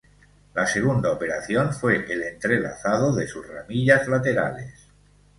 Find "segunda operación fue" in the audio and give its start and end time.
0.65-1.97